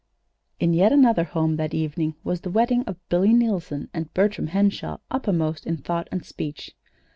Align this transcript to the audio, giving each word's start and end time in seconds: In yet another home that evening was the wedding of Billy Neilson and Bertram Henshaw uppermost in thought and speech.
In 0.59 0.73
yet 0.73 0.91
another 0.91 1.25
home 1.25 1.57
that 1.57 1.75
evening 1.75 2.15
was 2.23 2.41
the 2.41 2.49
wedding 2.49 2.81
of 2.85 2.97
Billy 3.07 3.35
Neilson 3.35 3.87
and 3.93 4.11
Bertram 4.15 4.47
Henshaw 4.47 4.97
uppermost 5.11 5.63
in 5.67 5.77
thought 5.77 6.07
and 6.11 6.25
speech. 6.25 6.71